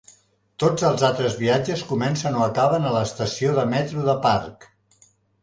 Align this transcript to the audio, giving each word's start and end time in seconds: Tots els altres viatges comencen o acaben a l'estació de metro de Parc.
Tots 0.61 0.85
els 0.87 1.03
altres 1.09 1.35
viatges 1.41 1.83
comencen 1.89 2.39
o 2.39 2.41
acaben 2.47 2.89
a 2.89 2.95
l'estació 2.97 3.53
de 3.61 3.67
metro 3.77 4.09
de 4.11 4.19
Parc. 4.27 4.69